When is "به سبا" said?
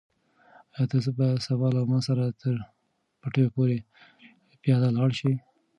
1.17-1.67